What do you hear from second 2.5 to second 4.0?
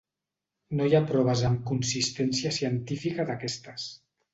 científica d'aquestes.